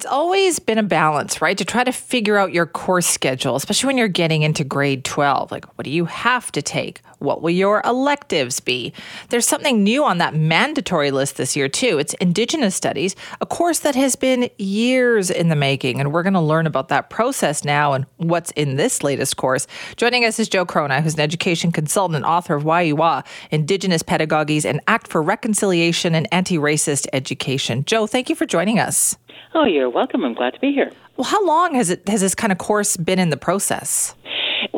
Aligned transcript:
It's 0.00 0.06
always 0.06 0.58
been 0.58 0.78
a 0.78 0.82
balance, 0.82 1.42
right? 1.42 1.58
To 1.58 1.64
try 1.66 1.84
to 1.84 1.92
figure 1.92 2.38
out 2.38 2.54
your 2.54 2.64
course 2.64 3.06
schedule, 3.06 3.54
especially 3.54 3.88
when 3.88 3.98
you're 3.98 4.08
getting 4.08 4.40
into 4.40 4.64
grade 4.64 5.04
12. 5.04 5.52
Like, 5.52 5.66
what 5.76 5.84
do 5.84 5.90
you 5.90 6.06
have 6.06 6.50
to 6.52 6.62
take? 6.62 7.02
What 7.18 7.42
will 7.42 7.50
your 7.50 7.82
electives 7.84 8.60
be? 8.60 8.94
There's 9.28 9.46
something 9.46 9.84
new 9.84 10.02
on 10.02 10.16
that 10.16 10.34
mandatory 10.34 11.10
list 11.10 11.36
this 11.36 11.54
year, 11.54 11.68
too. 11.68 11.98
It's 11.98 12.14
Indigenous 12.14 12.74
Studies, 12.74 13.14
a 13.42 13.44
course 13.44 13.80
that 13.80 13.94
has 13.94 14.16
been 14.16 14.48
years 14.56 15.28
in 15.28 15.50
the 15.50 15.54
making. 15.54 16.00
And 16.00 16.14
we're 16.14 16.22
going 16.22 16.32
to 16.32 16.40
learn 16.40 16.66
about 16.66 16.88
that 16.88 17.10
process 17.10 17.62
now 17.62 17.92
and 17.92 18.06
what's 18.16 18.52
in 18.52 18.76
this 18.76 19.02
latest 19.02 19.36
course. 19.36 19.66
Joining 19.96 20.24
us 20.24 20.38
is 20.38 20.48
Jo 20.48 20.64
Chrona, 20.64 21.02
who's 21.02 21.12
an 21.12 21.20
education 21.20 21.72
consultant 21.72 22.16
and 22.16 22.24
author 22.24 22.54
of 22.54 22.64
Wayi 22.64 22.94
Wah, 22.94 23.20
Indigenous 23.50 24.02
Pedagogies, 24.02 24.64
and 24.64 24.80
Act 24.86 25.08
for 25.08 25.20
Reconciliation 25.20 26.14
and 26.14 26.26
Anti 26.32 26.56
Racist 26.56 27.06
Education. 27.12 27.84
Jo, 27.84 28.06
thank 28.06 28.30
you 28.30 28.34
for 28.34 28.46
joining 28.46 28.78
us. 28.78 29.18
Oh, 29.54 29.64
you're 29.64 29.90
welcome. 29.90 30.24
I'm 30.24 30.34
glad 30.34 30.54
to 30.54 30.60
be 30.60 30.72
here. 30.72 30.92
Well, 31.16 31.24
how 31.24 31.44
long 31.44 31.74
has 31.74 31.90
it 31.90 32.08
has 32.08 32.20
this 32.20 32.34
kind 32.34 32.52
of 32.52 32.58
course 32.58 32.96
been 32.96 33.18
in 33.18 33.30
the 33.30 33.36
process? 33.36 34.14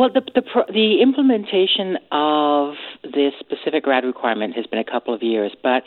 Well, 0.02 0.10
the 0.12 0.22
the, 0.34 0.42
the 0.72 1.00
implementation 1.00 1.96
of 2.10 2.74
this 3.04 3.34
specific 3.38 3.84
grad 3.84 4.02
requirement 4.02 4.56
has 4.56 4.66
been 4.66 4.80
a 4.80 4.84
couple 4.84 5.14
of 5.14 5.22
years, 5.22 5.52
but 5.62 5.84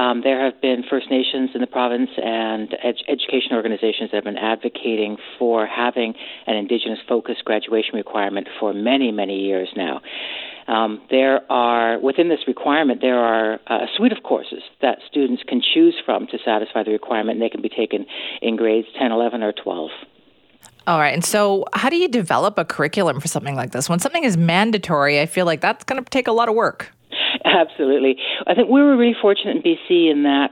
um, 0.00 0.20
there 0.22 0.44
have 0.44 0.62
been 0.62 0.84
First 0.88 1.10
Nations 1.10 1.50
in 1.56 1.60
the 1.60 1.66
province 1.66 2.08
and 2.22 2.72
ed- 2.80 3.02
education 3.08 3.54
organizations 3.54 4.12
that 4.12 4.18
have 4.18 4.24
been 4.30 4.38
advocating 4.38 5.16
for 5.40 5.66
having 5.66 6.14
an 6.46 6.54
Indigenous 6.54 7.00
focused 7.08 7.44
graduation 7.44 7.96
requirement 7.96 8.46
for 8.60 8.72
many, 8.72 9.10
many 9.10 9.40
years 9.40 9.68
now. 9.74 10.02
Um, 10.68 11.02
there 11.10 11.40
are 11.50 11.98
within 11.98 12.28
this 12.28 12.46
requirement 12.46 13.00
there 13.00 13.18
are 13.18 13.54
a 13.66 13.86
suite 13.96 14.12
of 14.12 14.22
courses 14.22 14.62
that 14.82 14.98
students 15.10 15.42
can 15.42 15.60
choose 15.74 15.96
from 16.06 16.28
to 16.28 16.38
satisfy 16.44 16.84
the 16.84 16.92
requirement, 16.92 17.38
and 17.38 17.42
they 17.42 17.50
can 17.50 17.62
be 17.62 17.70
taken 17.70 18.06
in 18.40 18.54
grades 18.54 18.86
10, 19.00 19.10
11, 19.10 19.42
or 19.42 19.52
12. 19.52 19.90
All 20.86 20.98
right. 20.98 21.12
And 21.12 21.24
so, 21.24 21.64
how 21.74 21.90
do 21.90 21.96
you 21.96 22.08
develop 22.08 22.58
a 22.58 22.64
curriculum 22.64 23.20
for 23.20 23.28
something 23.28 23.54
like 23.54 23.72
this? 23.72 23.88
When 23.88 23.98
something 23.98 24.24
is 24.24 24.36
mandatory, 24.36 25.20
I 25.20 25.26
feel 25.26 25.44
like 25.46 25.60
that's 25.60 25.84
going 25.84 26.02
to 26.02 26.10
take 26.10 26.28
a 26.28 26.32
lot 26.32 26.48
of 26.48 26.54
work. 26.54 26.90
Absolutely. 27.44 28.16
I 28.46 28.54
think 28.54 28.70
we 28.70 28.82
were 28.82 28.96
really 28.96 29.16
fortunate 29.20 29.56
in 29.56 29.62
BC 29.62 30.10
in 30.10 30.22
that 30.22 30.50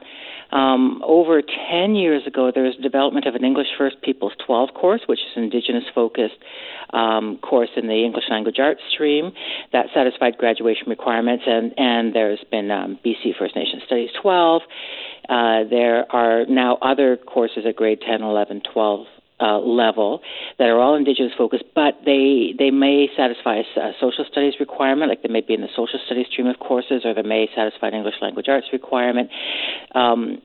um, 0.53 1.03
over 1.05 1.43
10 1.43 1.95
years 1.95 2.27
ago, 2.27 2.51
there 2.55 2.63
was 2.63 2.77
development 2.77 3.27
of 3.27 3.35
an 3.35 3.45
English 3.45 3.67
First 3.77 4.01
Peoples 4.03 4.33
12 4.47 4.71
course, 4.75 5.01
which 5.07 5.19
is 5.19 5.37
an 5.37 5.45
Indigenous 5.45 5.85
focused 5.95 6.39
um, 6.91 7.39
course 7.39 7.71
in 7.77 7.89
the 7.89 8.05
English 8.05 8.25
language 8.31 8.59
arts 8.61 8.81
stream 8.93 9.33
that 9.73 9.87
satisfied 9.93 10.39
graduation 10.39 10.89
requirements. 10.89 11.45
And, 11.47 11.75
and 11.77 12.15
there's 12.15 12.43
been 12.51 12.71
um, 12.71 12.99
BC 13.05 13.37
First 13.39 13.57
Nation 13.57 13.81
Studies 13.87 14.11
12. 14.23 14.63
Uh, 15.29 15.65
there 15.69 16.11
are 16.13 16.47
now 16.47 16.79
other 16.81 17.17
courses 17.17 17.65
at 17.69 17.75
grade 17.75 18.01
10, 18.07 18.23
11, 18.23 18.63
12 18.73 19.07
uh, 19.41 19.59
level 19.59 20.23
that 20.59 20.69
are 20.69 20.79
all 20.79 20.95
Indigenous 20.95 21.33
focused, 21.37 21.65
but 21.75 21.95
they 22.05 22.55
they 22.59 22.71
may 22.71 23.09
satisfy 23.17 23.63
a, 23.77 23.93
social 24.01 24.25
studies 24.31 24.55
requirement, 24.59 25.11
like 25.11 25.23
they 25.23 25.29
may 25.29 25.43
be 25.43 25.55
in 25.55 25.61
the 25.61 25.69
social 25.77 26.01
studies 26.07 26.27
stream 26.31 26.47
of 26.47 26.59
courses, 26.59 27.03
or 27.05 27.15
they 27.15 27.23
may 27.23 27.49
satisfy 27.55 27.89
an 27.89 27.95
English 27.95 28.17
language 28.21 28.49
arts 28.49 28.67
requirement. 28.73 29.31
Um, 29.95 30.41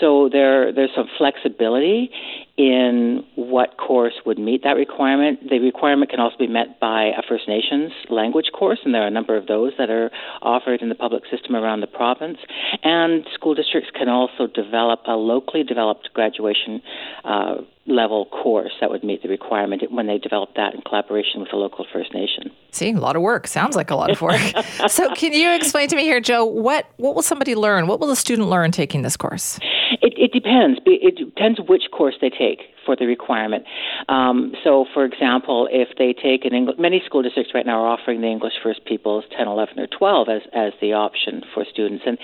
so 0.00 0.28
there 0.30 0.72
there's 0.72 0.90
some 0.94 1.08
flexibility 1.18 2.10
in 2.56 3.22
what 3.34 3.76
course 3.76 4.14
would 4.24 4.38
meet 4.38 4.62
that 4.64 4.76
requirement. 4.76 5.40
The 5.48 5.58
requirement 5.58 6.10
can 6.10 6.20
also 6.20 6.36
be 6.38 6.46
met 6.46 6.80
by 6.80 7.12
a 7.16 7.22
First 7.28 7.48
Nations 7.48 7.92
language 8.08 8.46
course, 8.52 8.78
and 8.84 8.94
there 8.94 9.02
are 9.02 9.08
a 9.08 9.10
number 9.10 9.36
of 9.36 9.46
those 9.46 9.72
that 9.78 9.90
are 9.90 10.10
offered 10.40 10.80
in 10.80 10.88
the 10.88 10.94
public 10.94 11.24
system 11.30 11.54
around 11.54 11.80
the 11.80 11.86
province. 11.86 12.38
And 12.82 13.26
school 13.34 13.54
districts 13.54 13.90
can 13.94 14.08
also 14.08 14.46
develop 14.46 15.00
a 15.06 15.12
locally 15.12 15.64
developed 15.64 16.08
graduation 16.14 16.80
uh, 17.24 17.56
level 17.86 18.24
course 18.26 18.72
that 18.80 18.90
would 18.90 19.04
meet 19.04 19.22
the 19.22 19.28
requirement 19.28 19.82
when 19.92 20.06
they 20.06 20.18
develop 20.18 20.54
that 20.56 20.74
in 20.74 20.80
collaboration 20.80 21.40
with 21.40 21.50
the 21.50 21.56
local 21.56 21.86
First 21.92 22.14
Nation. 22.14 22.50
See, 22.72 22.90
a 22.90 22.98
lot 22.98 23.16
of 23.16 23.22
work. 23.22 23.46
Sounds 23.46 23.76
like 23.76 23.90
a 23.90 23.94
lot 23.94 24.10
of 24.10 24.20
work. 24.22 24.40
so, 24.88 25.14
can 25.14 25.32
you 25.32 25.52
explain 25.52 25.88
to 25.88 25.96
me 25.96 26.02
here, 26.02 26.20
Jo, 26.20 26.44
what, 26.44 26.86
what 26.96 27.14
will 27.14 27.22
somebody 27.22 27.54
learn? 27.54 27.86
What 27.86 28.00
will 28.00 28.10
a 28.10 28.16
student 28.16 28.48
learn 28.48 28.72
taking 28.72 29.02
this 29.02 29.16
course? 29.16 29.58
It, 30.02 30.14
it 30.16 30.32
depends. 30.32 30.80
It 30.86 31.16
depends 31.16 31.60
which 31.60 31.90
course 31.92 32.16
they 32.20 32.30
take 32.30 32.62
for 32.86 32.96
the 32.96 33.06
requirement. 33.06 33.64
Um, 34.08 34.54
so, 34.64 34.86
for 34.94 35.04
example, 35.04 35.68
if 35.70 35.88
they 35.98 36.14
take 36.14 36.44
an 36.44 36.54
English, 36.54 36.76
many 36.78 37.02
school 37.04 37.22
districts 37.22 37.52
right 37.52 37.66
now 37.66 37.82
are 37.82 37.88
offering 37.88 38.20
the 38.20 38.28
English 38.28 38.54
First 38.62 38.84
Peoples 38.84 39.24
10, 39.36 39.48
11, 39.48 39.78
or 39.80 39.86
12 39.88 40.28
as, 40.28 40.42
as 40.54 40.72
the 40.80 40.92
option 40.92 41.42
for 41.52 41.64
students. 41.70 42.04
And 42.06 42.16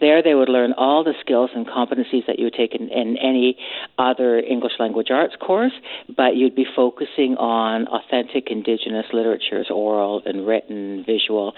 there 0.00 0.22
they 0.22 0.34
would 0.34 0.48
learn 0.48 0.72
all 0.72 1.04
the 1.04 1.14
skills 1.20 1.50
and 1.54 1.66
competencies 1.66 2.26
that 2.26 2.38
you 2.38 2.44
would 2.44 2.54
take 2.54 2.74
in, 2.74 2.88
in 2.88 3.16
any 3.16 3.56
other 3.98 4.38
English 4.40 4.72
language 4.78 5.08
arts 5.10 5.34
course, 5.40 5.72
but 6.14 6.34
you'd 6.34 6.56
be 6.56 6.66
focusing 6.74 7.36
on 7.38 7.86
authentic 7.88 8.48
Indigenous 8.50 9.06
literatures, 9.12 9.68
oral 9.70 10.22
and 10.24 10.46
written, 10.46 11.04
visual. 11.06 11.52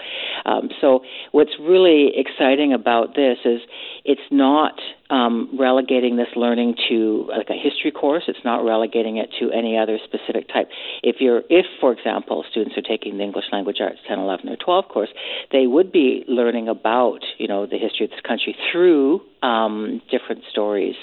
Um, 0.45 0.69
so, 0.79 1.01
what's 1.31 1.51
really 1.59 2.11
exciting 2.15 2.73
about 2.73 3.15
this 3.15 3.37
is 3.45 3.61
it's 4.03 4.21
not 4.29 4.73
um, 5.09 5.49
relegating 5.59 6.15
this 6.15 6.27
learning 6.35 6.75
to 6.89 7.27
like 7.29 7.49
a 7.49 7.53
history 7.53 7.91
course. 7.91 8.23
It's 8.27 8.43
not 8.43 8.50
relegating 8.59 9.17
it 9.17 9.29
to 9.39 9.51
any 9.51 9.77
other 9.77 9.97
specific 10.03 10.47
type. 10.47 10.69
If 11.03 11.17
you're, 11.19 11.43
if 11.49 11.65
for 11.79 11.91
example, 11.91 12.43
students 12.49 12.77
are 12.77 12.81
taking 12.81 13.17
the 13.17 13.23
English 13.23 13.45
Language 13.51 13.77
Arts 13.81 13.99
10, 14.07 14.19
11, 14.19 14.49
or 14.49 14.55
12 14.57 14.87
course, 14.89 15.09
they 15.51 15.67
would 15.67 15.91
be 15.91 16.23
learning 16.27 16.67
about 16.67 17.21
you 17.37 17.47
know 17.47 17.65
the 17.65 17.77
history 17.77 18.05
of 18.05 18.11
this 18.11 18.21
country 18.21 18.55
through 18.71 19.21
um, 19.41 20.01
different 20.09 20.43
stories 20.49 20.95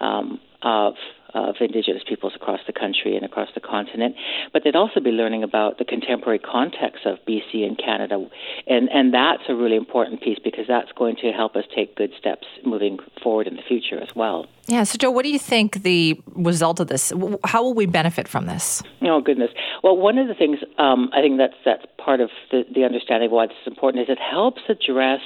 um, 0.00 0.40
of 0.62 0.94
of 1.34 1.56
Indigenous 1.60 2.02
peoples 2.08 2.32
across 2.36 2.60
the 2.66 2.72
country 2.72 3.16
and 3.16 3.24
across 3.24 3.48
the 3.54 3.60
continent. 3.60 4.14
But 4.52 4.62
they'd 4.64 4.76
also 4.76 5.00
be 5.00 5.10
learning 5.10 5.42
about 5.42 5.78
the 5.78 5.84
contemporary 5.84 6.38
context 6.38 7.04
of 7.04 7.18
BC 7.28 7.66
and 7.66 7.76
Canada. 7.76 8.24
And, 8.66 8.88
and 8.88 9.12
that's 9.12 9.42
a 9.48 9.54
really 9.54 9.76
important 9.76 10.22
piece 10.22 10.38
because 10.42 10.66
that's 10.68 10.92
going 10.92 11.16
to 11.16 11.32
help 11.32 11.56
us 11.56 11.64
take 11.74 11.96
good 11.96 12.12
steps 12.18 12.46
moving 12.64 12.98
forward 13.22 13.48
in 13.48 13.56
the 13.56 13.62
future 13.66 14.00
as 14.00 14.14
well. 14.14 14.46
Yeah. 14.66 14.84
So, 14.84 14.96
Jo, 14.96 15.10
what 15.10 15.24
do 15.24 15.30
you 15.30 15.38
think 15.38 15.82
the 15.82 16.20
result 16.34 16.80
of 16.80 16.88
this? 16.88 17.12
How 17.44 17.62
will 17.62 17.74
we 17.74 17.86
benefit 17.86 18.26
from 18.28 18.46
this? 18.46 18.82
Oh 19.02 19.20
goodness. 19.20 19.50
Well, 19.82 19.96
one 19.96 20.16
of 20.16 20.28
the 20.28 20.34
things 20.34 20.58
um, 20.78 21.10
I 21.12 21.20
think 21.20 21.36
that's 21.36 21.54
that's 21.64 21.84
part 21.98 22.20
of 22.20 22.30
the, 22.50 22.64
the 22.74 22.84
understanding 22.84 23.28
of 23.28 23.32
why 23.32 23.46
this 23.46 23.56
is 23.62 23.66
important 23.66 24.02
is 24.02 24.08
it 24.10 24.18
helps 24.18 24.62
address 24.68 25.20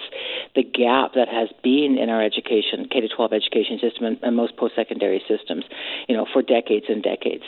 the 0.55 0.63
gap 0.63 1.15
that 1.15 1.29
has 1.29 1.49
been 1.63 1.97
in 1.99 2.09
our 2.09 2.23
education, 2.23 2.89
K 2.91 3.01
to 3.01 3.09
12 3.09 3.33
education 3.33 3.79
system, 3.81 4.07
and, 4.07 4.19
and 4.23 4.37
most 4.37 4.57
post 4.57 4.75
secondary 4.75 5.23
systems, 5.29 5.65
you 6.09 6.17
know, 6.17 6.27
for 6.33 6.43
decades 6.43 6.87
and 6.89 7.03
decades. 7.03 7.45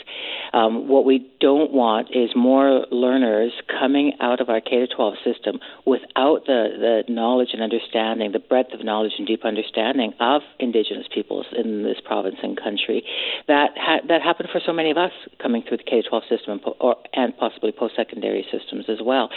Um, 0.52 0.88
what 0.88 1.04
we 1.04 1.28
don't 1.40 1.72
want 1.72 2.08
is 2.14 2.30
more 2.36 2.86
learners 2.90 3.52
coming 3.66 4.12
out 4.20 4.40
of 4.40 4.48
our 4.48 4.60
K 4.60 4.86
to 4.86 4.86
12 4.86 5.14
system 5.24 5.58
without 5.86 6.46
the 6.46 7.02
the 7.06 7.12
knowledge 7.12 7.50
and 7.52 7.62
understanding, 7.62 8.30
the 8.32 8.38
breadth 8.38 8.72
of 8.72 8.84
knowledge 8.84 9.12
and 9.18 9.26
deep 9.26 9.44
understanding 9.44 10.14
of 10.20 10.42
Indigenous 10.60 11.06
peoples 11.12 11.46
in 11.56 11.79
this 11.82 11.98
province 12.04 12.36
and 12.42 12.56
country. 12.56 13.04
That 13.48 13.70
ha- 13.76 14.00
that 14.08 14.22
happened 14.22 14.48
for 14.52 14.60
so 14.64 14.72
many 14.72 14.90
of 14.90 14.96
us 14.96 15.12
coming 15.40 15.62
through 15.66 15.78
the 15.78 15.84
K-12 15.84 16.22
system 16.28 16.52
and, 16.52 16.62
po- 16.62 16.76
or, 16.80 16.96
and 17.14 17.36
possibly 17.36 17.72
post-secondary 17.72 18.46
systems 18.50 18.86
as 18.88 18.98
well. 19.04 19.30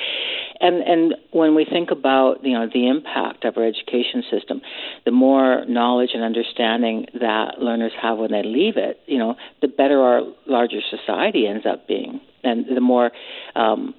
And 0.60 0.82
and 0.84 1.16
when 1.32 1.56
we 1.56 1.66
think 1.66 1.92
about 1.92 2.44
you 2.44 2.54
know 2.54 2.68
the 2.72 2.88
impact 2.88 3.46
of 3.46 3.58
our 3.58 3.66
education 3.66 4.24
system, 4.30 4.62
the 5.06 5.12
more 5.12 5.66
knowledge 5.66 6.12
and 6.14 6.24
understanding 6.24 7.08
that 7.20 7.60
learners 7.60 7.94
have 8.02 8.18
when 8.18 8.32
they 8.32 8.44
leave 8.44 8.78
it, 8.78 9.00
you 9.08 9.18
know, 9.18 9.36
the 9.62 9.68
better 9.68 10.02
our 10.02 10.22
larger 10.46 10.80
society 10.90 11.48
ends 11.48 11.66
up 11.66 11.88
being, 11.88 12.20
and 12.44 12.66
the 12.74 12.82
more 12.82 13.12
um, 13.56 13.94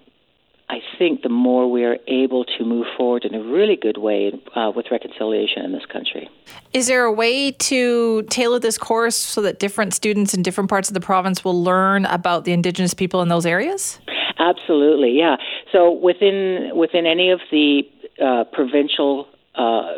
I 0.69 0.79
think 0.99 1.23
the 1.23 1.29
more 1.29 1.71
we 1.71 1.85
are 1.85 1.99
able 2.09 2.45
to 2.45 2.65
move 2.65 2.87
forward 2.97 3.25
in 3.25 3.35
a 3.35 3.43
really 3.43 3.77
good 3.77 3.99
way 3.99 4.33
uh, 4.57 4.73
with 4.75 4.87
reconciliation 4.91 5.63
in 5.63 5.73
this 5.73 5.85
country. 5.87 6.29
Is 6.73 6.87
there 6.87 7.05
a 7.05 7.13
way 7.13 7.53
to 7.53 8.23
tailor 8.25 8.59
this 8.59 8.79
course 8.79 9.17
so 9.17 9.43
that 9.43 9.59
different 9.59 9.93
students 9.93 10.33
in 10.33 10.43
different 10.43 10.71
parts 10.71 10.89
of 10.89 10.95
the 10.95 11.01
province 11.01 11.45
will 11.45 11.63
learn 11.63 12.07
about 12.07 12.45
the 12.45 12.53
Indigenous 12.53 12.95
people 12.95 13.21
in 13.21 13.29
those 13.29 13.45
areas? 13.45 14.01
Absolutely, 14.39 15.19
yeah. 15.19 15.37
So 15.71 15.93
within 15.93 16.71
within 16.75 17.07
any 17.07 17.31
of 17.31 17.41
the 17.51 17.83
uh, 18.23 18.45
provincial 18.53 19.29
uh, 19.55 19.93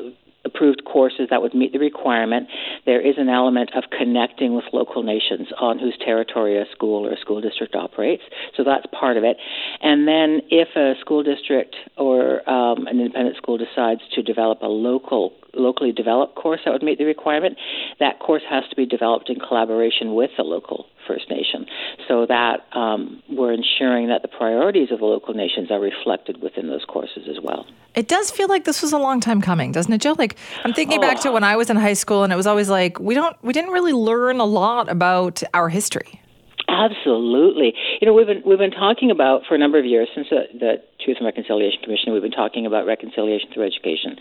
approved 0.46 0.84
courses 0.84 1.28
that 1.30 1.42
would 1.42 1.54
meet 1.54 1.72
the 1.72 1.78
requirement, 1.78 2.48
there 2.86 3.00
is 3.00 3.16
an 3.18 3.28
element 3.28 3.70
of 3.76 3.84
connecting 3.90 4.54
with 4.54 4.64
local 4.72 5.02
nations 5.02 5.48
on 5.58 5.78
whose 5.78 5.96
territory 6.02 6.56
a 6.56 6.64
school 6.72 7.06
or 7.06 7.12
a 7.12 7.20
school 7.20 7.40
district 7.40 7.74
operates. 7.74 8.22
So 8.56 8.64
that's 8.64 8.86
part 8.98 9.16
of 9.16 9.24
it. 9.24 9.36
And 9.82 10.08
then 10.08 10.40
if 10.50 10.68
a 10.76 10.98
school 11.00 11.22
district 11.22 11.76
or 11.98 12.48
um, 12.48 12.86
an 12.86 13.00
independent 13.00 13.36
school 13.36 13.58
decides 13.58 14.00
to 14.14 14.22
develop 14.22 14.62
a 14.62 14.68
local 14.68 15.32
locally 15.54 15.90
developed 15.90 16.34
course 16.34 16.60
that 16.64 16.70
would 16.70 16.82
meet 16.82 16.98
the 16.98 17.04
requirement, 17.04 17.56
that 17.98 18.18
course 18.18 18.42
has 18.48 18.62
to 18.68 18.76
be 18.76 18.84
developed 18.84 19.30
in 19.30 19.40
collaboration 19.40 20.14
with 20.14 20.30
the 20.36 20.42
local 20.42 20.86
First 21.06 21.30
Nation. 21.30 21.66
so 22.08 22.26
that 22.26 22.66
um, 22.72 23.22
we're 23.28 23.52
ensuring 23.52 24.08
that 24.08 24.22
the 24.22 24.28
priorities 24.28 24.90
of 24.90 24.98
the 24.98 25.04
local 25.04 25.34
nations 25.34 25.70
are 25.70 25.80
reflected 25.80 26.42
within 26.42 26.68
those 26.68 26.84
courses 26.84 27.28
as 27.28 27.36
well. 27.42 27.66
It 27.96 28.08
does 28.08 28.30
feel 28.30 28.48
like 28.48 28.64
this 28.64 28.82
was 28.82 28.92
a 28.92 28.98
long 28.98 29.20
time 29.20 29.40
coming, 29.40 29.72
doesn't 29.72 29.92
it, 29.92 30.02
Jo? 30.02 30.14
Like 30.16 30.36
I'm 30.64 30.74
thinking 30.74 30.98
oh. 30.98 31.00
back 31.00 31.20
to 31.20 31.32
when 31.32 31.42
I 31.42 31.56
was 31.56 31.70
in 31.70 31.76
high 31.76 31.94
school, 31.94 32.24
and 32.24 32.32
it 32.32 32.36
was 32.36 32.46
always 32.46 32.68
like 32.68 33.00
we 33.00 33.14
don't, 33.14 33.34
we 33.42 33.54
didn't 33.54 33.70
really 33.70 33.94
learn 33.94 34.38
a 34.38 34.44
lot 34.44 34.90
about 34.90 35.42
our 35.54 35.70
history. 35.70 36.20
Absolutely. 36.68 37.74
You 38.00 38.06
know, 38.06 38.12
we've 38.12 38.26
been 38.26 38.42
we've 38.44 38.58
been 38.58 38.70
talking 38.70 39.10
about 39.10 39.42
for 39.48 39.54
a 39.54 39.58
number 39.58 39.78
of 39.78 39.86
years 39.86 40.08
since 40.14 40.28
the, 40.28 40.44
the 40.52 40.82
Truth 41.02 41.18
and 41.18 41.26
Reconciliation 41.26 41.80
Commission. 41.82 42.12
We've 42.12 42.22
been 42.22 42.32
talking 42.32 42.66
about 42.66 42.86
reconciliation 42.86 43.48
through 43.54 43.66
education, 43.66 44.16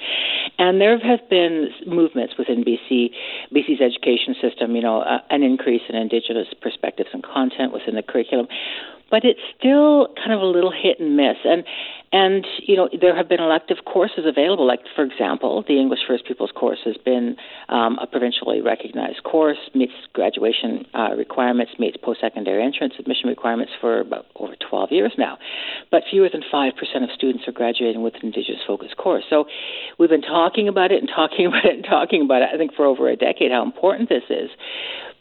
and 0.58 0.80
there 0.80 0.98
have 0.98 1.28
been 1.30 1.70
movements 1.86 2.36
within 2.38 2.64
BC, 2.64 3.12
BC's 3.52 3.82
education 3.82 4.36
system. 4.42 4.76
You 4.76 4.84
know, 4.84 5.02
uh, 5.02 5.20
an 5.30 5.44
increase 5.44 5.82
in 5.90 5.96
Indigenous 5.96 6.48
perspectives 6.62 7.10
and 7.14 7.24
content 7.24 7.74
within 7.74 7.96
the 7.96 8.04
curriculum 8.04 8.48
but 9.16 9.24
it's 9.24 9.40
still 9.58 10.10
kind 10.20 10.34
of 10.34 10.42
a 10.42 10.46
little 10.46 10.74
hit 10.76 11.00
and 11.00 11.16
miss. 11.16 11.38
And 11.46 11.64
and 12.12 12.46
you 12.60 12.76
know 12.76 12.90
there 13.00 13.16
have 13.16 13.30
been 13.30 13.40
elective 13.40 13.78
courses 13.86 14.26
available. 14.28 14.68
Like 14.68 14.82
for 14.94 15.06
example, 15.06 15.64
the 15.66 15.80
English 15.80 16.02
First 16.06 16.26
Peoples 16.26 16.52
course 16.54 16.80
has 16.84 16.98
been 16.98 17.38
um, 17.70 17.98
a 18.02 18.08
provincially 18.08 18.60
recognized 18.60 19.24
course, 19.24 19.58
meets 19.74 19.94
graduation 20.12 20.86
uh, 20.94 21.16
requirements, 21.16 21.72
meets 21.80 21.96
post-secondary 21.96 22.62
entrance 22.62 22.96
admission 23.00 23.30
requirements 23.30 23.72
for 23.80 24.02
about 24.02 24.26
over 24.36 24.56
12 24.70 24.92
years 24.92 25.14
now. 25.18 25.38
But 25.92 26.04
fewer 26.12 26.28
than 26.30 26.44
five 26.52 26.74
percent 26.76 27.06
of 27.06 27.10
students 27.16 27.48
are 27.48 27.54
graduating 27.54 28.04
with 28.04 28.16
an 28.16 28.36
Indigenous 28.36 28.64
focused 28.68 28.98
course. 28.98 29.24
So 29.30 29.46
we've 29.98 30.10
been 30.10 30.28
talking 30.28 30.68
about 30.68 30.92
it 30.92 31.00
and 31.00 31.08
talking 31.08 31.46
about 31.50 31.64
it 31.64 31.74
and 31.74 31.86
talking 31.86 32.22
about 32.22 32.42
it. 32.42 32.50
I 32.54 32.58
think 32.58 32.74
for 32.76 32.84
over 32.84 33.08
a 33.08 33.16
decade 33.16 33.52
how 33.52 33.64
important 33.64 34.10
this 34.10 34.28
is. 34.30 34.50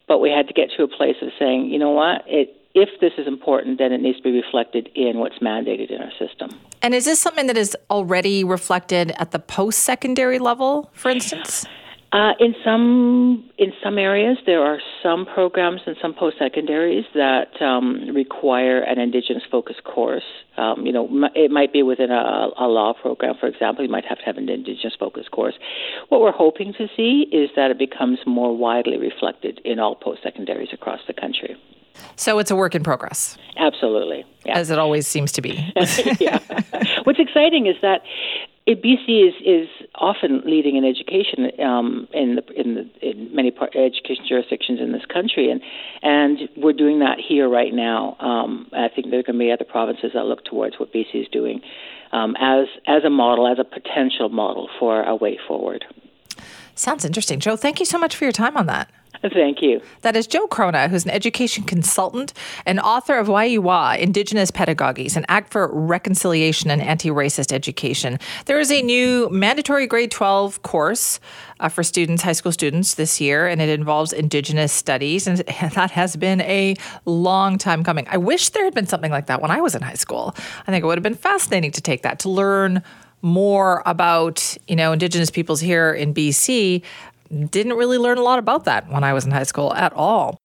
But 0.08 0.18
we 0.18 0.30
had 0.30 0.48
to 0.48 0.52
get 0.52 0.70
to 0.76 0.82
a 0.82 0.88
place 0.88 1.16
of 1.22 1.28
saying, 1.38 1.70
you 1.70 1.78
know 1.78 1.92
what, 1.92 2.24
it 2.26 2.58
if 2.74 2.88
this 3.00 3.12
is 3.18 3.26
important, 3.26 3.78
then 3.78 3.92
it 3.92 4.00
needs 4.00 4.18
to 4.18 4.22
be 4.22 4.32
reflected 4.32 4.90
in 4.94 5.18
what's 5.18 5.38
mandated 5.38 5.90
in 5.90 6.00
our 6.00 6.12
system. 6.18 6.50
And 6.82 6.94
is 6.94 7.04
this 7.04 7.20
something 7.20 7.46
that 7.46 7.56
is 7.56 7.76
already 7.90 8.44
reflected 8.44 9.12
at 9.18 9.30
the 9.30 9.38
post-secondary 9.38 10.38
level, 10.38 10.90
for 10.92 11.10
instance? 11.10 11.66
Uh, 12.12 12.32
in 12.38 12.54
some 12.64 13.50
in 13.58 13.72
some 13.82 13.98
areas, 13.98 14.38
there 14.46 14.62
are 14.62 14.78
some 15.02 15.26
programs 15.26 15.80
and 15.84 15.96
some 16.00 16.14
post 16.14 16.38
secondaries 16.38 17.04
that 17.12 17.60
um, 17.60 18.08
require 18.14 18.82
an 18.82 19.00
Indigenous 19.00 19.42
focused 19.50 19.82
course. 19.82 20.22
Um, 20.56 20.86
you 20.86 20.92
know, 20.92 21.28
it 21.34 21.50
might 21.50 21.72
be 21.72 21.82
within 21.82 22.12
a, 22.12 22.50
a 22.56 22.68
law 22.68 22.92
program, 22.92 23.34
for 23.40 23.48
example. 23.48 23.84
You 23.84 23.90
might 23.90 24.04
have 24.04 24.18
to 24.18 24.24
have 24.26 24.36
an 24.36 24.48
Indigenous 24.48 24.94
focused 24.96 25.32
course. 25.32 25.54
What 26.08 26.20
we're 26.20 26.30
hoping 26.30 26.72
to 26.74 26.86
see 26.96 27.26
is 27.32 27.50
that 27.56 27.72
it 27.72 27.78
becomes 27.78 28.20
more 28.24 28.56
widely 28.56 28.96
reflected 28.96 29.60
in 29.64 29.80
all 29.80 29.96
post 29.96 30.22
secondaries 30.22 30.68
across 30.72 31.00
the 31.08 31.14
country. 31.14 31.56
So 32.16 32.38
it's 32.38 32.50
a 32.50 32.56
work 32.56 32.74
in 32.74 32.82
progress. 32.82 33.36
Absolutely. 33.56 34.24
Yeah. 34.44 34.58
As 34.58 34.70
it 34.70 34.78
always 34.78 35.06
seems 35.06 35.32
to 35.32 35.42
be. 35.42 35.72
yeah. 36.20 36.38
What's 37.04 37.18
exciting 37.18 37.66
is 37.66 37.76
that 37.82 38.02
BC 38.66 39.28
is, 39.28 39.34
is 39.44 39.68
often 39.94 40.42
leading 40.46 40.76
in 40.76 40.84
education 40.84 41.50
um, 41.60 42.08
in, 42.12 42.36
the, 42.36 42.60
in, 42.60 42.74
the, 42.74 43.08
in 43.08 43.34
many 43.34 43.50
part, 43.50 43.76
education 43.76 44.24
jurisdictions 44.26 44.80
in 44.80 44.92
this 44.92 45.04
country, 45.12 45.50
and 45.50 45.60
and 46.02 46.48
we're 46.56 46.72
doing 46.72 47.00
that 47.00 47.18
here 47.20 47.48
right 47.48 47.74
now. 47.74 48.16
Um, 48.20 48.68
I 48.72 48.88
think 48.88 49.10
there 49.10 49.20
are 49.20 49.22
going 49.22 49.38
to 49.38 49.44
be 49.44 49.52
other 49.52 49.66
provinces 49.66 50.12
that 50.14 50.24
look 50.24 50.44
towards 50.44 50.78
what 50.78 50.92
BC 50.94 51.14
is 51.14 51.28
doing 51.30 51.60
um, 52.12 52.36
as 52.40 52.66
as 52.86 53.04
a 53.04 53.10
model, 53.10 53.46
as 53.46 53.58
a 53.58 53.64
potential 53.64 54.30
model 54.30 54.70
for 54.78 55.02
a 55.02 55.14
way 55.14 55.38
forward. 55.46 55.84
Sounds 56.74 57.04
interesting, 57.04 57.40
Jo. 57.40 57.56
Thank 57.56 57.80
you 57.80 57.86
so 57.86 57.98
much 57.98 58.16
for 58.16 58.24
your 58.24 58.32
time 58.32 58.56
on 58.56 58.66
that. 58.66 58.90
Thank 59.32 59.62
you. 59.62 59.80
That 60.02 60.16
is 60.16 60.26
Jo 60.26 60.46
Chrona, 60.46 60.88
who's 60.88 61.04
an 61.04 61.10
education 61.10 61.64
consultant 61.64 62.32
and 62.66 62.78
author 62.78 63.16
of 63.16 63.28
Wayi 63.28 63.58
Wah, 63.58 63.94
Indigenous 63.94 64.50
Pedagogies, 64.50 65.16
an 65.16 65.24
act 65.28 65.50
for 65.50 65.68
reconciliation 65.72 66.70
and 66.70 66.82
anti-racist 66.82 67.52
education. 67.52 68.18
There 68.44 68.60
is 68.60 68.70
a 68.70 68.82
new 68.82 69.30
mandatory 69.30 69.86
grade 69.86 70.10
12 70.10 70.62
course 70.62 71.20
uh, 71.60 71.68
for 71.68 71.82
students, 71.82 72.22
high 72.22 72.32
school 72.32 72.52
students 72.52 72.94
this 72.96 73.20
year, 73.20 73.46
and 73.46 73.62
it 73.62 73.68
involves 73.68 74.12
Indigenous 74.12 74.72
studies, 74.72 75.26
and 75.26 75.38
that 75.74 75.90
has 75.92 76.16
been 76.16 76.42
a 76.42 76.76
long 77.06 77.56
time 77.56 77.82
coming. 77.82 78.06
I 78.10 78.18
wish 78.18 78.50
there 78.50 78.64
had 78.64 78.74
been 78.74 78.86
something 78.86 79.10
like 79.10 79.26
that 79.26 79.40
when 79.40 79.50
I 79.50 79.60
was 79.60 79.74
in 79.74 79.82
high 79.82 79.94
school. 79.94 80.34
I 80.66 80.70
think 80.70 80.82
it 80.82 80.86
would 80.86 80.98
have 80.98 81.02
been 81.02 81.14
fascinating 81.14 81.70
to 81.72 81.80
take 81.80 82.02
that, 82.02 82.18
to 82.20 82.28
learn 82.28 82.82
more 83.22 83.82
about 83.86 84.54
you 84.68 84.76
know 84.76 84.92
indigenous 84.92 85.30
peoples 85.30 85.58
here 85.58 85.90
in 85.94 86.12
BC 86.12 86.82
didn't 87.34 87.74
really 87.74 87.98
learn 87.98 88.18
a 88.18 88.22
lot 88.22 88.38
about 88.38 88.64
that 88.64 88.88
when 88.90 89.04
I 89.04 89.12
was 89.12 89.24
in 89.24 89.32
high 89.32 89.42
school 89.44 89.74
at 89.74 89.92
all. 89.94 90.32